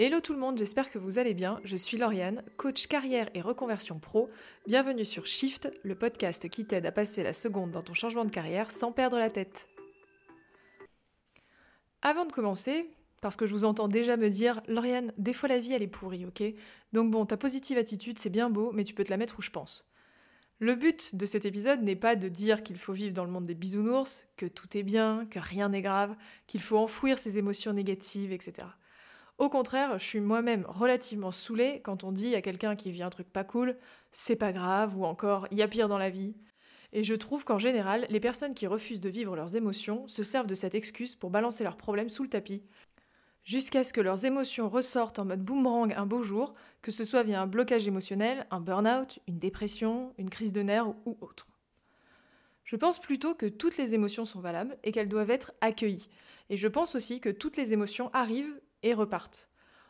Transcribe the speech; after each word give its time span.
Hello 0.00 0.18
tout 0.18 0.32
le 0.32 0.40
monde, 0.40 0.58
j'espère 0.58 0.90
que 0.90 0.98
vous 0.98 1.20
allez 1.20 1.34
bien. 1.34 1.60
Je 1.62 1.76
suis 1.76 1.96
Lauriane, 1.96 2.42
coach 2.56 2.88
carrière 2.88 3.30
et 3.34 3.40
reconversion 3.40 4.00
pro. 4.00 4.28
Bienvenue 4.66 5.04
sur 5.04 5.24
Shift, 5.24 5.70
le 5.84 5.94
podcast 5.94 6.48
qui 6.48 6.66
t'aide 6.66 6.84
à 6.84 6.90
passer 6.90 7.22
la 7.22 7.32
seconde 7.32 7.70
dans 7.70 7.82
ton 7.82 7.94
changement 7.94 8.24
de 8.24 8.30
carrière 8.32 8.72
sans 8.72 8.90
perdre 8.90 9.20
la 9.20 9.30
tête. 9.30 9.68
Avant 12.02 12.24
de 12.24 12.32
commencer, 12.32 12.90
parce 13.20 13.36
que 13.36 13.46
je 13.46 13.52
vous 13.52 13.64
entends 13.64 13.86
déjà 13.86 14.16
me 14.16 14.30
dire, 14.30 14.62
Lauriane, 14.66 15.12
des 15.16 15.32
fois 15.32 15.48
la 15.48 15.60
vie 15.60 15.74
elle 15.74 15.82
est 15.84 15.86
pourrie, 15.86 16.26
ok? 16.26 16.42
Donc 16.92 17.12
bon, 17.12 17.24
ta 17.24 17.36
positive 17.36 17.78
attitude 17.78 18.18
c'est 18.18 18.30
bien 18.30 18.50
beau, 18.50 18.72
mais 18.72 18.82
tu 18.82 18.94
peux 18.94 19.04
te 19.04 19.10
la 19.10 19.16
mettre 19.16 19.38
où 19.38 19.42
je 19.42 19.50
pense. 19.50 19.88
Le 20.58 20.74
but 20.74 21.14
de 21.14 21.24
cet 21.24 21.44
épisode 21.44 21.82
n'est 21.82 21.94
pas 21.94 22.16
de 22.16 22.26
dire 22.26 22.64
qu'il 22.64 22.78
faut 22.78 22.92
vivre 22.92 23.14
dans 23.14 23.24
le 23.24 23.30
monde 23.30 23.46
des 23.46 23.54
bisounours, 23.54 24.26
que 24.36 24.46
tout 24.46 24.76
est 24.76 24.82
bien, 24.82 25.24
que 25.30 25.38
rien 25.38 25.68
n'est 25.68 25.82
grave, 25.82 26.16
qu'il 26.48 26.62
faut 26.62 26.78
enfouir 26.78 27.16
ses 27.16 27.38
émotions 27.38 27.72
négatives, 27.72 28.32
etc. 28.32 28.66
Au 29.38 29.48
contraire, 29.48 29.98
je 29.98 30.04
suis 30.04 30.20
moi-même 30.20 30.64
relativement 30.68 31.32
saoulée 31.32 31.80
quand 31.82 32.04
on 32.04 32.12
dit 32.12 32.36
à 32.36 32.42
quelqu'un 32.42 32.76
qui 32.76 32.92
vit 32.92 33.02
un 33.02 33.10
truc 33.10 33.28
pas 33.28 33.42
cool, 33.42 33.76
c'est 34.12 34.36
pas 34.36 34.52
grave, 34.52 34.96
ou 34.96 35.04
encore, 35.04 35.48
il 35.50 35.58
y 35.58 35.62
a 35.62 35.68
pire 35.68 35.88
dans 35.88 35.98
la 35.98 36.10
vie. 36.10 36.36
Et 36.92 37.02
je 37.02 37.14
trouve 37.14 37.44
qu'en 37.44 37.58
général, 37.58 38.06
les 38.10 38.20
personnes 38.20 38.54
qui 38.54 38.68
refusent 38.68 39.00
de 39.00 39.08
vivre 39.08 39.34
leurs 39.34 39.56
émotions 39.56 40.06
se 40.06 40.22
servent 40.22 40.46
de 40.46 40.54
cette 40.54 40.76
excuse 40.76 41.16
pour 41.16 41.30
balancer 41.30 41.64
leurs 41.64 41.76
problèmes 41.76 42.10
sous 42.10 42.22
le 42.22 42.28
tapis, 42.28 42.62
jusqu'à 43.42 43.82
ce 43.82 43.92
que 43.92 44.00
leurs 44.00 44.24
émotions 44.24 44.68
ressortent 44.68 45.18
en 45.18 45.24
mode 45.24 45.44
boomerang 45.44 45.92
un 45.96 46.06
beau 46.06 46.22
jour, 46.22 46.54
que 46.80 46.92
ce 46.92 47.04
soit 47.04 47.24
via 47.24 47.42
un 47.42 47.48
blocage 47.48 47.88
émotionnel, 47.88 48.46
un 48.52 48.60
burn-out, 48.60 49.18
une 49.26 49.40
dépression, 49.40 50.14
une 50.16 50.30
crise 50.30 50.52
de 50.52 50.62
nerfs 50.62 50.94
ou 51.06 51.18
autre. 51.20 51.48
Je 52.62 52.76
pense 52.76 53.00
plutôt 53.00 53.34
que 53.34 53.46
toutes 53.46 53.76
les 53.76 53.94
émotions 53.94 54.24
sont 54.24 54.40
valables 54.40 54.78
et 54.84 54.92
qu'elles 54.92 55.08
doivent 55.08 55.30
être 55.30 55.52
accueillies. 55.60 56.08
Et 56.50 56.56
je 56.56 56.68
pense 56.68 56.94
aussi 56.94 57.20
que 57.20 57.28
toutes 57.28 57.56
les 57.56 57.72
émotions 57.72 58.10
arrivent 58.12 58.60
et 58.84 58.94
repartent. 58.94 59.48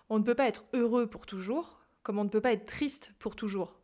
On 0.08 0.18
ne 0.18 0.24
peut 0.24 0.34
pas 0.34 0.48
être 0.48 0.64
heureux 0.72 1.06
pour 1.06 1.26
toujours, 1.26 1.80
comme 2.02 2.18
on 2.18 2.24
ne 2.24 2.30
peut 2.30 2.40
pas 2.40 2.52
être 2.52 2.66
triste 2.66 3.12
pour 3.18 3.36
toujours. 3.36 3.78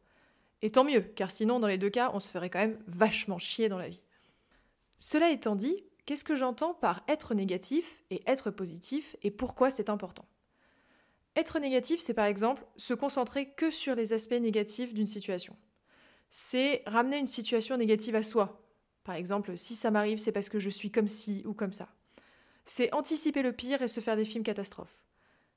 Et 0.62 0.70
tant 0.70 0.84
mieux, 0.84 1.00
car 1.00 1.30
sinon, 1.30 1.60
dans 1.60 1.66
les 1.66 1.78
deux 1.78 1.90
cas, 1.90 2.10
on 2.14 2.20
se 2.20 2.30
ferait 2.30 2.50
quand 2.50 2.58
même 2.60 2.82
vachement 2.86 3.38
chier 3.38 3.68
dans 3.68 3.78
la 3.78 3.88
vie. 3.88 4.02
Cela 4.98 5.30
étant 5.30 5.56
dit, 5.56 5.84
qu'est-ce 6.06 6.24
que 6.24 6.34
j'entends 6.34 6.74
par 6.74 7.02
être 7.08 7.34
négatif 7.34 8.04
et 8.10 8.22
être 8.26 8.50
positif 8.50 9.16
et 9.22 9.30
pourquoi 9.30 9.70
c'est 9.70 9.90
important? 9.90 10.26
Être 11.36 11.58
négatif, 11.58 12.00
c'est 12.00 12.14
par 12.14 12.26
exemple 12.26 12.66
se 12.76 12.92
concentrer 12.92 13.50
que 13.50 13.70
sur 13.70 13.94
les 13.94 14.12
aspects 14.12 14.32
négatifs 14.32 14.92
d'une 14.92 15.06
situation. 15.06 15.56
C'est 16.28 16.82
ramener 16.86 17.18
une 17.18 17.26
situation 17.26 17.76
négative 17.76 18.14
à 18.14 18.22
soi. 18.22 18.62
Par 19.04 19.14
exemple, 19.14 19.56
si 19.56 19.74
ça 19.74 19.90
m'arrive, 19.90 20.18
c'est 20.18 20.32
parce 20.32 20.48
que 20.48 20.58
je 20.58 20.70
suis 20.70 20.90
comme 20.90 21.08
ci 21.08 21.42
ou 21.46 21.54
comme 21.54 21.72
ça. 21.72 21.88
C'est 22.64 22.92
anticiper 22.94 23.42
le 23.42 23.52
pire 23.52 23.82
et 23.82 23.88
se 23.88 24.00
faire 24.00 24.16
des 24.16 24.24
films 24.24 24.44
catastrophes. 24.44 25.04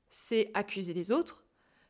C'est 0.08 0.50
accuser 0.54 0.94
les 0.94 1.12
autres. 1.12 1.44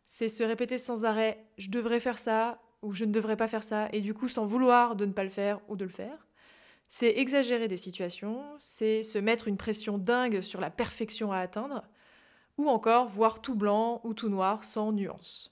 C'est 0.06 0.28
se 0.28 0.42
répéter 0.42 0.78
sans 0.78 1.04
arrêt 1.04 1.46
je 1.56 1.70
devrais 1.70 2.00
faire 2.00 2.18
ça 2.18 2.60
ou 2.82 2.92
je 2.92 3.04
ne 3.04 3.12
devrais 3.12 3.36
pas 3.36 3.48
faire 3.48 3.62
ça 3.62 3.88
et 3.92 4.00
du 4.00 4.12
coup 4.12 4.28
sans 4.28 4.44
vouloir 4.44 4.96
de 4.96 5.06
ne 5.06 5.12
pas 5.12 5.24
le 5.24 5.30
faire 5.30 5.60
ou 5.68 5.76
de 5.76 5.84
le 5.84 5.90
faire. 5.90 6.26
C'est 6.88 7.16
exagérer 7.16 7.66
des 7.66 7.76
situations, 7.76 8.44
c'est 8.58 9.02
se 9.02 9.18
mettre 9.18 9.48
une 9.48 9.56
pression 9.56 9.98
dingue 9.98 10.42
sur 10.42 10.60
la 10.60 10.70
perfection 10.70 11.32
à 11.32 11.38
atteindre, 11.38 11.82
ou 12.58 12.68
encore 12.68 13.08
voir 13.08 13.40
tout 13.40 13.54
blanc 13.54 14.00
ou 14.04 14.14
tout 14.14 14.28
noir 14.28 14.62
sans 14.62 14.92
nuance. 14.92 15.50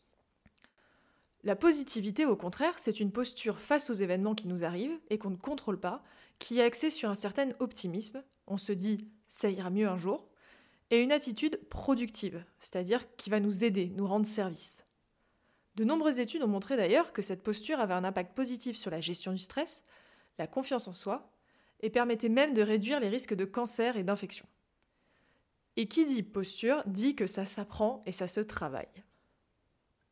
La 1.43 1.57
positivité, 1.57 2.25
au 2.25 2.37
contraire, 2.37 2.79
c'est 2.79 3.01
une 3.01 3.11
posture 3.11 3.59
face 3.59 3.91
aux 3.91 3.95
événements 3.95 4.37
qui 4.37 4.47
nous 4.47 4.63
arrivent 4.63 4.97
et 5.11 5.19
qu'on 5.19 5.31
ne 5.31 5.37
contrôle 5.37 5.81
pas, 5.81 6.05
qui 6.43 6.59
est 6.59 6.65
axée 6.65 6.91
sur 6.91 7.09
un 7.09 7.15
certain 7.15 7.51
optimisme. 7.61 8.23
On 8.49 8.59
se 8.59 8.73
dit 8.73 9.09
ça 9.29 9.49
ira 9.49 9.71
mieux 9.71 9.89
un 9.89 9.97
jour, 9.97 10.29
et 10.91 11.01
une 11.01 11.13
attitude 11.13 11.59
productive, 11.71 12.45
c'est-à-dire 12.59 13.17
qui 13.17 13.31
va 13.31 13.41
nous 13.41 13.65
aider, 13.65 13.93
nous 13.97 14.07
rendre 14.07 14.27
service. 14.27 14.85
De 15.77 15.85
nombreuses 15.85 16.21
études 16.21 16.43
ont 16.43 16.49
montré 16.49 16.77
d'ailleurs 16.77 17.13
que 17.13 17.23
cette 17.23 17.43
posture 17.43 17.81
avait 17.81 17.95
un 17.95 18.05
impact 18.05 18.35
positif 18.35 18.77
sur 18.77 18.91
la 18.91 19.01
gestion 19.01 19.33
du 19.33 19.39
stress, 19.39 19.85
la 20.39 20.47
confiance 20.47 20.89
en 20.89 20.93
soi, 20.93 21.33
et 21.81 21.89
permettait 21.89 22.29
même 22.29 22.53
de 22.53 22.61
réduire 22.61 23.01
les 23.01 23.09
risques 23.09 23.35
de 23.35 23.45
cancer 23.45 23.97
et 23.97 24.03
d'infection. 24.03 24.47
Et 25.77 25.87
qui 25.87 26.05
dit 26.05 26.23
posture 26.23 26.83
dit 26.87 27.15
que 27.15 27.27
ça 27.27 27.47
s'apprend 27.47 28.03
et 28.05 28.13
ça 28.13 28.27
se 28.27 28.41
travaille. 28.41 29.03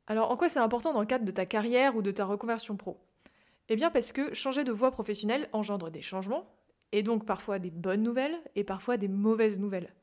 Alors 0.06 0.30
en 0.30 0.36
quoi 0.36 0.48
c'est 0.48 0.60
important 0.60 0.94
dans 0.94 1.00
le 1.00 1.06
cadre 1.06 1.24
de 1.24 1.32
ta 1.32 1.44
carrière 1.44 1.97
ou 1.97 2.02
de 2.02 2.10
ta 2.12 2.24
reconversion 2.24 2.76
pro? 2.76 2.98
Eh 3.70 3.76
bien 3.76 3.91
parce 3.91 4.12
que 4.12 4.34
changer 4.34 4.64
de 4.64 4.72
voie 4.72 4.91
professionnelle 4.91 5.48
engendre 5.53 5.91
des 5.91 6.03
changements, 6.03 6.53
et 6.91 7.04
donc 7.04 7.25
parfois 7.25 7.60
des 7.60 7.70
bonnes 7.70 8.03
nouvelles 8.03 8.36
et 8.56 8.64
parfois 8.64 8.97
des 8.97 9.06
mauvaises 9.06 9.60
nouvelles. 9.60 9.94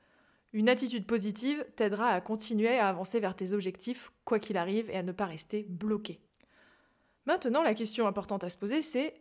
Une 0.53 0.69
attitude 0.69 1.05
positive 1.05 1.65
t'aidera 1.75 2.07
à 2.11 2.21
continuer 2.21 2.77
à 2.77 2.87
avancer 2.87 3.19
vers 3.19 3.35
tes 3.35 3.51
objectifs, 3.51 4.13
quoi 4.23 4.39
qu'il 4.39 4.55
arrive, 4.55 4.89
et 4.89 4.95
à 4.95 5.03
ne 5.03 5.11
pas 5.11 5.25
rester 5.25 5.65
bloqué. 5.67 6.21
Maintenant, 7.25 7.61
la 7.61 7.73
question 7.73 8.07
importante 8.07 8.45
à 8.45 8.49
se 8.49 8.57
poser, 8.57 8.81
c'est 8.81 9.13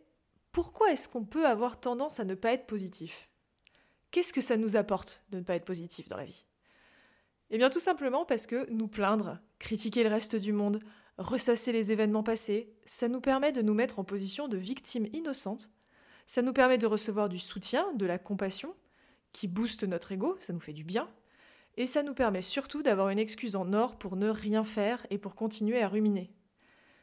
pourquoi 0.53 0.93
est-ce 0.93 1.09
qu'on 1.09 1.25
peut 1.25 1.45
avoir 1.45 1.81
tendance 1.81 2.21
à 2.21 2.25
ne 2.25 2.37
pas 2.37 2.53
être 2.53 2.67
positif? 2.67 3.29
Qu'est-ce 4.13 4.33
que 4.33 4.41
ça 4.41 4.57
nous 4.57 4.77
apporte 4.77 5.25
de 5.31 5.39
ne 5.39 5.45
pas 5.45 5.57
être 5.57 5.65
positif 5.65 6.07
dans 6.07 6.17
la 6.17 6.25
vie? 6.25 6.45
Eh 7.51 7.59
bien 7.59 7.71
tout 7.71 7.79
simplement 7.79 8.25
parce 8.25 8.47
que 8.47 8.69
nous 8.71 8.89
plaindre, 8.89 9.39
critiquer 9.59 10.03
le 10.03 10.09
reste 10.09 10.37
du 10.37 10.53
monde, 10.53 10.81
ressasser 11.19 11.73
les 11.73 11.93
événements 11.93 12.23
passés, 12.23 12.75
ça 12.85 13.09
nous 13.09 13.21
permet 13.21 13.53
de 13.53 13.63
nous 13.63 13.75
mettre 13.75 13.99
en 13.99 14.05
position 14.05 14.49
de 14.49 14.57
victime 14.57 15.07
innocente 15.13 15.71
ça 16.27 16.43
nous 16.43 16.53
permet 16.53 16.79
de 16.79 16.87
recevoir 16.87 17.29
du 17.29 17.39
soutien, 17.39 17.93
de 17.95 18.05
la 18.05 18.19
compassion, 18.19 18.75
qui 19.33 19.47
booste 19.47 19.85
notre 19.85 20.13
ego, 20.13 20.37
ça 20.41 20.53
nous 20.53 20.61
fait 20.61 20.73
du 20.73 20.85
bien. 20.85 21.09
Et 21.77 21.87
ça 21.87 22.03
nous 22.03 22.15
permet 22.15 22.43
surtout 22.43 22.83
d'avoir 22.83 23.11
une 23.11 23.19
excuse 23.19 23.55
en 23.55 23.73
or 23.73 23.97
pour 23.97 24.17
ne 24.17 24.29
rien 24.29 24.65
faire 24.65 25.07
et 25.11 25.19
pour 25.19 25.35
continuer 25.35 25.81
à 25.81 25.89
ruminer. 25.89 26.33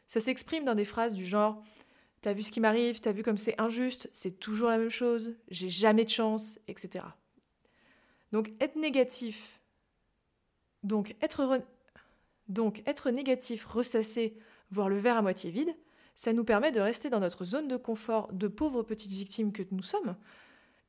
Ça 0.08 0.20
s'exprime 0.20 0.66
dans 0.66 0.76
des 0.76 0.86
phrases 0.86 1.14
du 1.14 1.26
genre 1.26 1.64
T'as 2.22 2.34
vu 2.34 2.42
ce 2.42 2.52
qui 2.52 2.62
m'arrive, 2.62 3.02
t'as 3.02 3.12
vu 3.12 3.22
comme 3.22 3.38
c'est 3.38 3.60
injuste, 3.60 4.10
c'est 4.14 4.40
toujours 4.40 4.70
la 4.70 4.78
même 4.78 4.90
chose, 4.90 5.36
j'ai 5.50 5.68
jamais 5.68 6.06
de 6.06 6.10
chance, 6.10 6.58
etc. 6.70 7.06
Donc 8.32 8.54
être 8.62 8.78
négatif, 8.78 9.60
donc 10.84 11.16
être, 11.22 11.62
donc 12.48 12.84
être 12.86 13.10
négatif, 13.10 13.66
ressasser, 13.66 14.38
voir 14.72 14.90
le 14.90 14.98
verre 14.98 15.18
à 15.18 15.22
moitié 15.22 15.52
vide, 15.52 15.76
ça 16.16 16.34
nous 16.34 16.44
permet 16.44 16.72
de 16.72 16.80
rester 16.80 17.10
dans 17.10 17.20
notre 17.20 17.46
zone 17.46 17.68
de 17.68 17.78
confort 17.78 18.32
de 18.34 18.48
pauvres 18.48 18.84
petites 18.84 19.12
victimes 19.12 19.52
que 19.52 19.64
nous 19.72 19.84
sommes. 19.84 20.16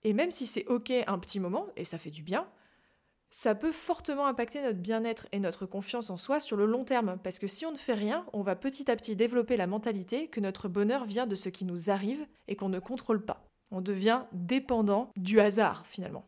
Et 0.03 0.13
même 0.13 0.31
si 0.31 0.47
c'est 0.47 0.67
ok 0.67 0.93
un 1.07 1.19
petit 1.19 1.41
moment, 1.41 1.67
et 1.77 1.85
ça 1.85 1.99
fait 1.99 2.11
du 2.11 2.23
bien, 2.23 2.47
ça 3.31 3.55
peut 3.55 3.73
fortement 3.73 4.27
impacter 4.27 4.63
notre 4.63 4.79
bien-être 4.79 5.27
et 5.33 5.41
notre 5.41 5.67
confiance 5.67 6.11
en 6.11 6.17
soi 6.17 6.39
sur 6.39 6.57
le 6.57 6.67
long 6.67 6.85
terme, 6.85 7.19
parce 7.25 7.39
que 7.39 7.47
si 7.47 7.67
on 7.67 7.73
ne 7.73 7.77
fait 7.77 7.95
rien, 7.95 8.25
on 8.33 8.43
va 8.43 8.55
petit 8.55 8.91
à 8.91 8.97
petit 8.97 9.17
développer 9.17 9.57
la 9.57 9.67
mentalité 9.67 10.29
que 10.29 10.41
notre 10.41 10.69
bonheur 10.69 11.05
vient 11.05 11.27
de 11.27 11.35
ce 11.35 11.49
qui 11.49 11.65
nous 11.65 11.91
arrive 11.91 12.25
et 12.47 12.55
qu'on 12.55 12.69
ne 12.69 12.79
contrôle 12.79 13.25
pas. 13.25 13.45
On 13.71 13.81
devient 13.81 14.23
dépendant 14.33 15.11
du 15.17 15.41
hasard 15.41 15.85
finalement. 15.87 16.25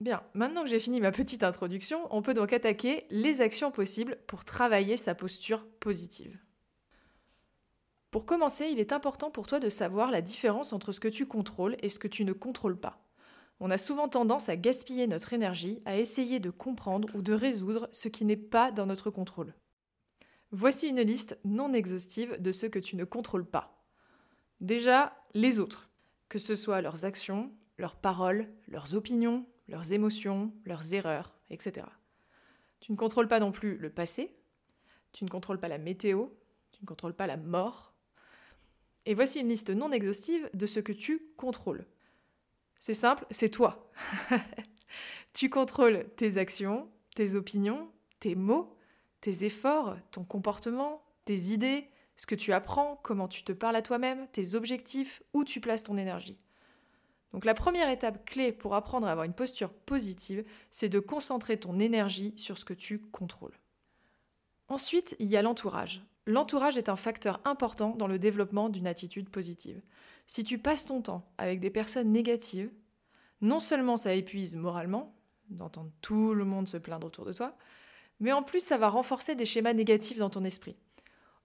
Bien, 0.00 0.22
maintenant 0.34 0.62
que 0.62 0.68
j'ai 0.68 0.78
fini 0.78 1.00
ma 1.00 1.10
petite 1.10 1.42
introduction, 1.42 2.06
on 2.10 2.20
peut 2.20 2.34
donc 2.34 2.52
attaquer 2.52 3.06
les 3.10 3.40
actions 3.40 3.70
possibles 3.70 4.18
pour 4.26 4.44
travailler 4.44 4.98
sa 4.98 5.14
posture 5.14 5.66
positive. 5.80 6.38
Pour 8.10 8.26
commencer, 8.26 8.66
il 8.66 8.78
est 8.78 8.92
important 8.92 9.30
pour 9.30 9.46
toi 9.46 9.58
de 9.58 9.70
savoir 9.70 10.10
la 10.10 10.20
différence 10.20 10.74
entre 10.74 10.92
ce 10.92 11.00
que 11.00 11.08
tu 11.08 11.26
contrôles 11.26 11.76
et 11.80 11.88
ce 11.88 11.98
que 11.98 12.08
tu 12.08 12.24
ne 12.24 12.34
contrôles 12.34 12.78
pas. 12.78 13.06
On 13.58 13.70
a 13.70 13.78
souvent 13.78 14.08
tendance 14.08 14.50
à 14.50 14.56
gaspiller 14.56 15.06
notre 15.06 15.32
énergie 15.32 15.80
à 15.86 15.96
essayer 15.96 16.40
de 16.40 16.50
comprendre 16.50 17.08
ou 17.14 17.22
de 17.22 17.32
résoudre 17.32 17.88
ce 17.90 18.08
qui 18.08 18.26
n'est 18.26 18.36
pas 18.36 18.70
dans 18.70 18.84
notre 18.84 19.10
contrôle. 19.10 19.54
Voici 20.50 20.88
une 20.88 21.00
liste 21.00 21.38
non 21.44 21.72
exhaustive 21.72 22.40
de 22.40 22.52
ce 22.52 22.66
que 22.66 22.78
tu 22.78 22.96
ne 22.96 23.04
contrôles 23.04 23.46
pas. 23.46 23.82
Déjà, 24.60 25.16
les 25.32 25.58
autres, 25.58 25.90
que 26.28 26.38
ce 26.38 26.54
soit 26.54 26.82
leurs 26.82 27.06
actions, 27.06 27.50
leurs 27.78 27.96
paroles, 27.96 28.48
leurs 28.68 28.94
opinions, 28.94 29.46
leurs 29.68 29.92
émotions, 29.92 30.52
leurs 30.64 30.94
erreurs, 30.94 31.36
etc. 31.50 31.86
Tu 32.80 32.92
ne 32.92 32.96
contrôles 32.96 33.28
pas 33.28 33.40
non 33.40 33.52
plus 33.52 33.76
le 33.78 33.90
passé, 33.90 34.36
tu 35.12 35.24
ne 35.24 35.30
contrôles 35.30 35.60
pas 35.60 35.68
la 35.68 35.78
météo, 35.78 36.26
tu 36.72 36.82
ne 36.82 36.86
contrôles 36.86 37.14
pas 37.14 37.26
la 37.26 37.36
mort, 37.36 37.96
et 39.06 39.14
voici 39.14 39.40
une 39.40 39.48
liste 39.48 39.70
non 39.70 39.92
exhaustive 39.92 40.50
de 40.52 40.66
ce 40.66 40.80
que 40.80 40.92
tu 40.92 41.22
contrôles. 41.36 41.86
C'est 42.78 42.92
simple, 42.92 43.24
c'est 43.30 43.48
toi. 43.48 43.90
tu 45.32 45.48
contrôles 45.48 46.06
tes 46.16 46.36
actions, 46.38 46.90
tes 47.14 47.36
opinions, 47.36 47.90
tes 48.18 48.34
mots, 48.34 48.76
tes 49.20 49.44
efforts, 49.44 49.96
ton 50.10 50.24
comportement, 50.24 51.02
tes 51.24 51.36
idées, 51.52 51.88
ce 52.16 52.26
que 52.26 52.34
tu 52.34 52.52
apprends, 52.52 52.98
comment 53.02 53.28
tu 53.28 53.44
te 53.44 53.52
parles 53.52 53.76
à 53.76 53.82
toi-même, 53.82 54.26
tes 54.32 54.54
objectifs, 54.54 55.22
où 55.32 55.44
tu 55.44 55.60
places 55.60 55.84
ton 55.84 55.96
énergie. 55.96 56.38
Donc 57.36 57.44
la 57.44 57.52
première 57.52 57.90
étape 57.90 58.24
clé 58.24 58.50
pour 58.50 58.74
apprendre 58.74 59.06
à 59.06 59.10
avoir 59.10 59.26
une 59.26 59.34
posture 59.34 59.68
positive, 59.68 60.42
c'est 60.70 60.88
de 60.88 61.00
concentrer 61.00 61.58
ton 61.58 61.78
énergie 61.78 62.32
sur 62.38 62.56
ce 62.56 62.64
que 62.64 62.72
tu 62.72 62.98
contrôles. 62.98 63.58
Ensuite, 64.68 65.16
il 65.18 65.28
y 65.28 65.36
a 65.36 65.42
l'entourage. 65.42 66.02
L'entourage 66.24 66.78
est 66.78 66.88
un 66.88 66.96
facteur 66.96 67.42
important 67.44 67.94
dans 67.94 68.06
le 68.06 68.18
développement 68.18 68.70
d'une 68.70 68.86
attitude 68.86 69.28
positive. 69.28 69.82
Si 70.26 70.44
tu 70.44 70.56
passes 70.56 70.86
ton 70.86 71.02
temps 71.02 71.30
avec 71.36 71.60
des 71.60 71.68
personnes 71.68 72.10
négatives, 72.10 72.70
non 73.42 73.60
seulement 73.60 73.98
ça 73.98 74.14
épuise 74.14 74.56
moralement, 74.56 75.14
d'entendre 75.50 75.90
tout 76.00 76.32
le 76.32 76.46
monde 76.46 76.68
se 76.68 76.78
plaindre 76.78 77.06
autour 77.06 77.26
de 77.26 77.34
toi, 77.34 77.54
mais 78.18 78.32
en 78.32 78.42
plus 78.42 78.64
ça 78.64 78.78
va 78.78 78.88
renforcer 78.88 79.34
des 79.34 79.44
schémas 79.44 79.74
négatifs 79.74 80.16
dans 80.16 80.30
ton 80.30 80.44
esprit. 80.44 80.78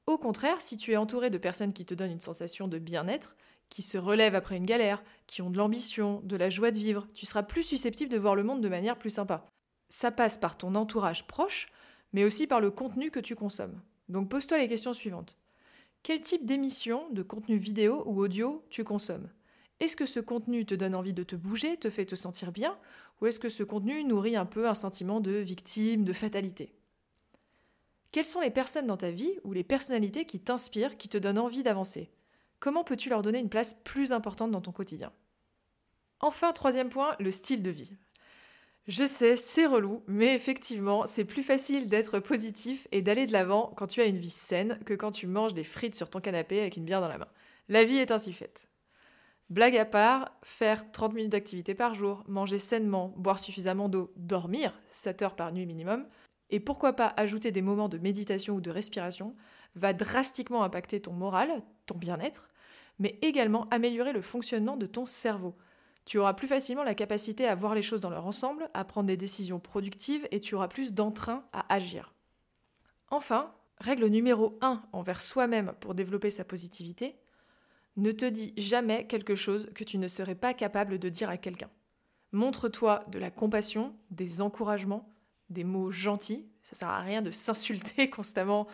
Au 0.07 0.17
contraire, 0.17 0.61
si 0.61 0.77
tu 0.77 0.94
es 0.94 0.97
entouré 0.97 1.29
de 1.29 1.37
personnes 1.37 1.73
qui 1.73 1.85
te 1.85 1.94
donnent 1.94 2.13
une 2.13 2.21
sensation 2.21 2.69
de 2.69 2.79
bien-être, 2.79 3.35
qui 3.71 3.81
se 3.81 3.97
relèvent 3.97 4.35
après 4.35 4.57
une 4.57 4.65
galère, 4.65 5.01
qui 5.25 5.41
ont 5.41 5.50
de 5.50 5.57
l'ambition, 5.57 6.19
de 6.25 6.35
la 6.35 6.50
joie 6.50 6.71
de 6.71 6.77
vivre, 6.77 7.07
tu 7.13 7.25
seras 7.25 7.41
plus 7.41 7.63
susceptible 7.63 8.12
de 8.12 8.18
voir 8.18 8.35
le 8.35 8.44
monde 8.44 8.62
de 8.62 8.69
manière 8.69 8.97
plus 8.97 9.09
sympa. 9.09 9.50
Ça 9.89 10.12
passe 10.12 10.38
par 10.38 10.57
ton 10.57 10.75
entourage 10.75 11.25
proche, 11.25 11.69
mais 12.12 12.25
aussi 12.25 12.47
par 12.47 12.59
le 12.59 12.69
contenu 12.69 13.09
que 13.12 13.19
tu 13.21 13.33
consommes. 13.33 13.81
Donc 14.09 14.29
pose-toi 14.29 14.57
les 14.57 14.68
questions 14.68 14.94
suivantes. 14.94 15.38
Quel 16.03 16.19
type 16.19 16.45
d'émission, 16.45 17.09
de 17.12 17.23
contenu 17.23 17.57
vidéo 17.57 18.03
ou 18.06 18.21
audio 18.21 18.62
tu 18.69 18.83
consommes? 18.83 19.29
Est-ce 19.79 19.95
que 19.95 20.06
ce 20.06 20.19
contenu 20.19 20.65
te 20.65 20.75
donne 20.75 20.94
envie 20.94 21.13
de 21.13 21.23
te 21.23 21.38
bouger, 21.38 21.77
te 21.77 21.89
fait 21.89 22.06
te 22.06 22.15
sentir 22.15 22.51
bien? 22.51 22.77
Ou 23.21 23.27
est-ce 23.27 23.39
que 23.39 23.50
ce 23.50 23.63
contenu 23.63 24.03
nourrit 24.03 24.35
un 24.35 24.45
peu 24.45 24.68
un 24.68 24.73
sentiment 24.73 25.21
de 25.21 25.31
victime, 25.31 26.03
de 26.03 26.13
fatalité? 26.13 26.75
Quelles 28.12 28.25
sont 28.25 28.41
les 28.41 28.51
personnes 28.51 28.88
dans 28.88 28.97
ta 28.97 29.12
vie 29.12 29.39
ou 29.45 29.53
les 29.53 29.63
personnalités 29.63 30.25
qui 30.25 30.41
t'inspirent, 30.41 30.97
qui 30.97 31.07
te 31.07 31.18
donnent 31.18 31.39
envie 31.39 31.63
d'avancer? 31.63 32.12
Comment 32.61 32.83
peux-tu 32.83 33.09
leur 33.09 33.23
donner 33.23 33.39
une 33.39 33.49
place 33.49 33.73
plus 33.73 34.11
importante 34.11 34.51
dans 34.51 34.61
ton 34.61 34.71
quotidien? 34.71 35.11
Enfin, 36.19 36.53
troisième 36.53 36.89
point, 36.89 37.15
le 37.19 37.31
style 37.31 37.63
de 37.63 37.71
vie. 37.71 37.97
Je 38.87 39.03
sais, 39.03 39.35
c'est 39.35 39.65
relou, 39.65 40.03
mais 40.05 40.35
effectivement, 40.35 41.07
c'est 41.07 41.25
plus 41.25 41.41
facile 41.41 41.89
d'être 41.89 42.19
positif 42.19 42.87
et 42.91 43.01
d'aller 43.01 43.25
de 43.25 43.33
l'avant 43.33 43.73
quand 43.75 43.87
tu 43.87 43.99
as 43.99 44.05
une 44.05 44.19
vie 44.19 44.29
saine 44.29 44.77
que 44.85 44.93
quand 44.93 45.09
tu 45.09 45.25
manges 45.25 45.55
des 45.55 45.63
frites 45.63 45.95
sur 45.95 46.11
ton 46.11 46.21
canapé 46.21 46.59
avec 46.59 46.77
une 46.77 46.85
bière 46.85 47.01
dans 47.01 47.07
la 47.07 47.17
main. 47.17 47.27
La 47.67 47.83
vie 47.83 47.97
est 47.97 48.11
ainsi 48.11 48.31
faite. 48.31 48.67
Blague 49.49 49.77
à 49.77 49.85
part, 49.85 50.37
faire 50.43 50.91
30 50.91 51.15
minutes 51.15 51.31
d'activité 51.31 51.73
par 51.73 51.95
jour, 51.95 52.23
manger 52.27 52.59
sainement, 52.59 53.11
boire 53.17 53.39
suffisamment 53.39 53.89
d'eau, 53.89 54.13
dormir 54.17 54.79
7 54.87 55.23
heures 55.23 55.35
par 55.35 55.51
nuit 55.51 55.65
minimum, 55.65 56.07
et 56.51 56.59
pourquoi 56.59 56.93
pas 56.93 57.11
ajouter 57.17 57.51
des 57.51 57.63
moments 57.63 57.89
de 57.89 57.97
méditation 57.97 58.53
ou 58.53 58.61
de 58.61 58.69
respiration, 58.69 59.35
va 59.73 59.93
drastiquement 59.93 60.63
impacter 60.63 61.01
ton 61.01 61.13
moral, 61.13 61.63
ton 61.87 61.97
bien-être, 61.97 62.50
mais 63.01 63.18
également 63.24 63.68
améliorer 63.71 64.13
le 64.13 64.21
fonctionnement 64.21 64.77
de 64.77 64.86
ton 64.86 65.07
cerveau. 65.07 65.56
Tu 66.06 66.19
auras 66.19 66.36
plus 66.36 66.48
facilement 66.48 66.83
la 66.83 66.94
capacité 66.94 67.48
à 67.48 67.56
voir 67.56 67.74
les 67.74 67.81
choses 67.81 68.00
dans 68.00 68.12
leur 68.12 68.27
ensemble, 68.27 68.69
à 68.75 68.86
prendre 68.86 69.07
des 69.07 69.18
décisions 69.18 69.59
productives 69.59 70.27
et 70.30 70.39
tu 70.39 70.53
auras 70.53 70.68
plus 70.68 70.94
d'entrain 70.94 71.44
à 71.51 71.74
agir. 71.74 72.13
Enfin, 73.09 73.56
règle 73.80 74.06
numéro 74.06 74.59
1 74.62 74.83
envers 74.94 75.19
soi-même 75.19 75.74
pour 75.80 75.95
développer 75.95 76.30
sa 76.30 76.45
positivité, 76.45 77.18
ne 77.98 78.12
te 78.12 78.25
dis 78.25 78.53
jamais 78.56 79.07
quelque 79.07 79.33
chose 79.33 79.71
que 79.74 79.83
tu 79.83 79.97
ne 79.97 80.07
serais 80.07 80.36
pas 80.36 80.54
capable 80.54 81.00
de 81.00 81.09
dire 81.09 81.30
à 81.30 81.38
quelqu'un. 81.38 81.71
Montre-toi 82.31 83.04
de 83.07 83.18
la 83.18 83.31
compassion, 83.31 83.95
des 84.12 84.42
encouragements, 84.42 85.12
des 85.50 85.63
mots 85.63 85.89
gentils. 85.89 86.47
Ça 86.62 86.75
sert 86.75 86.89
à 86.89 87.01
rien 87.01 87.24
de 87.24 87.31
s'insulter 87.31 88.09
constamment 88.12 88.68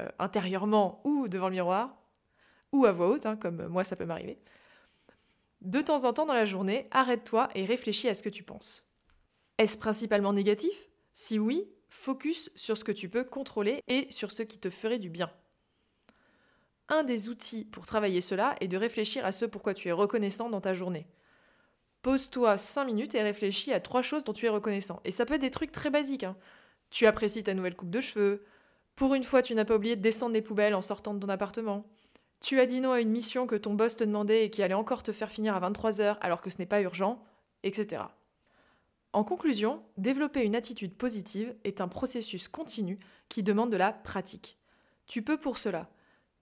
euh, 0.00 0.08
intérieurement 0.18 1.00
ou 1.04 1.28
devant 1.28 1.48
le 1.48 1.54
miroir, 1.54 1.99
ou 2.72 2.86
à 2.86 2.92
voix 2.92 3.08
haute, 3.08 3.26
hein, 3.26 3.36
comme 3.36 3.66
moi 3.66 3.84
ça 3.84 3.96
peut 3.96 4.04
m'arriver. 4.04 4.38
De 5.60 5.80
temps 5.80 6.04
en 6.04 6.12
temps 6.12 6.26
dans 6.26 6.34
la 6.34 6.44
journée, 6.44 6.88
arrête-toi 6.90 7.48
et 7.54 7.64
réfléchis 7.64 8.08
à 8.08 8.14
ce 8.14 8.22
que 8.22 8.28
tu 8.28 8.42
penses. 8.42 8.86
Est-ce 9.58 9.76
principalement 9.76 10.32
négatif? 10.32 10.88
Si 11.12 11.38
oui, 11.38 11.68
focus 11.90 12.50
sur 12.54 12.78
ce 12.78 12.84
que 12.84 12.92
tu 12.92 13.08
peux 13.08 13.24
contrôler 13.24 13.82
et 13.88 14.06
sur 14.10 14.32
ce 14.32 14.42
qui 14.42 14.58
te 14.58 14.70
ferait 14.70 14.98
du 14.98 15.10
bien. 15.10 15.30
Un 16.88 17.04
des 17.04 17.28
outils 17.28 17.64
pour 17.64 17.86
travailler 17.86 18.20
cela 18.20 18.56
est 18.60 18.68
de 18.68 18.76
réfléchir 18.76 19.24
à 19.24 19.32
ce 19.32 19.44
pourquoi 19.44 19.74
tu 19.74 19.88
es 19.88 19.92
reconnaissant 19.92 20.48
dans 20.48 20.60
ta 20.60 20.72
journée. 20.72 21.06
Pose-toi 22.02 22.56
5 22.56 22.84
minutes 22.84 23.14
et 23.14 23.22
réfléchis 23.22 23.72
à 23.72 23.80
trois 23.80 24.02
choses 24.02 24.24
dont 24.24 24.32
tu 24.32 24.46
es 24.46 24.48
reconnaissant. 24.48 25.00
Et 25.04 25.12
ça 25.12 25.26
peut 25.26 25.34
être 25.34 25.40
des 25.42 25.50
trucs 25.50 25.72
très 25.72 25.90
basiques. 25.90 26.24
Hein. 26.24 26.36
Tu 26.88 27.06
apprécies 27.06 27.44
ta 27.44 27.54
nouvelle 27.54 27.76
coupe 27.76 27.90
de 27.90 28.00
cheveux. 28.00 28.44
Pour 28.96 29.14
une 29.14 29.22
fois, 29.22 29.42
tu 29.42 29.54
n'as 29.54 29.64
pas 29.64 29.76
oublié 29.76 29.96
de 29.96 30.00
descendre 30.00 30.32
les 30.32 30.42
poubelles 30.42 30.74
en 30.74 30.82
sortant 30.82 31.14
de 31.14 31.20
ton 31.20 31.28
appartement. 31.28 31.86
Tu 32.40 32.58
as 32.58 32.66
dit 32.66 32.80
non 32.80 32.92
à 32.92 33.00
une 33.00 33.10
mission 33.10 33.46
que 33.46 33.54
ton 33.54 33.74
boss 33.74 33.96
te 33.96 34.04
demandait 34.04 34.46
et 34.46 34.50
qui 34.50 34.62
allait 34.62 34.74
encore 34.74 35.02
te 35.02 35.12
faire 35.12 35.30
finir 35.30 35.54
à 35.54 35.70
23h 35.70 36.16
alors 36.20 36.40
que 36.40 36.50
ce 36.50 36.58
n'est 36.58 36.66
pas 36.66 36.80
urgent, 36.80 37.22
etc. 37.62 38.02
En 39.12 39.24
conclusion, 39.24 39.82
développer 39.98 40.44
une 40.44 40.56
attitude 40.56 40.96
positive 40.96 41.54
est 41.64 41.80
un 41.80 41.88
processus 41.88 42.48
continu 42.48 42.98
qui 43.28 43.42
demande 43.42 43.70
de 43.70 43.76
la 43.76 43.92
pratique. 43.92 44.58
Tu 45.06 45.22
peux 45.22 45.36
pour 45.36 45.58
cela 45.58 45.90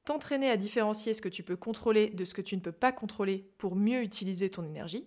t'entraîner 0.04 0.50
à 0.50 0.56
différencier 0.56 1.14
ce 1.14 1.22
que 1.22 1.28
tu 1.28 1.42
peux 1.42 1.56
contrôler 1.56 2.10
de 2.10 2.24
ce 2.24 2.34
que 2.34 2.42
tu 2.42 2.56
ne 2.56 2.60
peux 2.60 2.72
pas 2.72 2.92
contrôler 2.92 3.50
pour 3.58 3.74
mieux 3.74 4.02
utiliser 4.02 4.50
ton 4.50 4.64
énergie, 4.64 5.06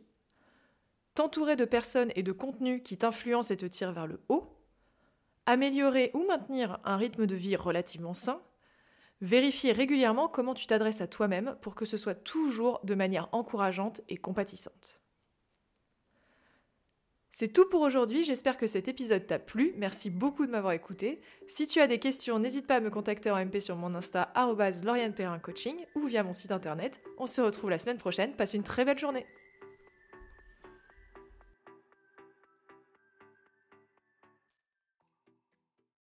t'entourer 1.16 1.56
de 1.56 1.66
personnes 1.66 2.12
et 2.16 2.24
de 2.24 2.32
contenus 2.32 2.82
qui 2.84 2.98
t'influencent 2.98 3.54
et 3.54 3.58
te 3.58 3.66
tirent 3.66 3.94
vers 3.94 4.08
le 4.08 4.22
haut, 4.30 4.58
améliorer 5.46 6.12
ou 6.14 6.26
maintenir 6.26 6.80
un 6.84 6.98
rythme 6.98 7.26
de 7.26 7.36
vie 7.36 7.56
relativement 7.56 8.14
sain, 8.14 8.42
Vérifier 9.22 9.72
régulièrement 9.72 10.28
comment 10.28 10.56
tu 10.56 10.66
t'adresses 10.66 11.02
à 11.02 11.08
toi-même 11.08 11.56
pour 11.62 11.76
que 11.76 11.86
ce 11.86 11.96
soit 11.96 12.16
toujours 12.16 12.80
de 12.84 12.96
manière 12.96 13.30
encourageante 13.32 14.02
et 14.10 14.18
compatissante. 14.18 15.00
C'est 17.30 17.54
tout 17.54 17.70
pour 17.70 17.82
aujourd'hui, 17.82 18.24
j'espère 18.24 18.58
que 18.58 18.68
cet 18.68 18.88
épisode 18.88 19.26
t'a 19.26 19.40
plu, 19.40 19.74
merci 19.78 20.10
beaucoup 20.10 20.46
de 20.46 20.52
m'avoir 20.52 20.74
écouté. 20.74 21.22
Si 21.48 21.66
tu 21.66 21.80
as 21.80 21.88
des 21.88 21.98
questions, 21.98 22.40
n'hésite 22.40 22.68
pas 22.68 22.76
à 22.76 22.80
me 22.82 22.90
contacter 22.90 23.32
en 23.32 23.46
MP 23.46 23.60
sur 23.60 23.76
mon 23.76 23.96
Insta 23.96 24.34
Coaching 25.42 25.76
ou 25.96 26.06
via 26.06 26.24
mon 26.24 26.34
site 26.34 26.52
internet. 26.52 27.02
On 27.18 27.28
se 27.28 27.42
retrouve 27.42 27.70
la 27.70 27.78
semaine 27.78 27.98
prochaine, 27.98 28.36
passe 28.36 28.54
une 28.54 28.64
très 28.64 28.86
belle 28.86 29.00
journée 29.00 29.26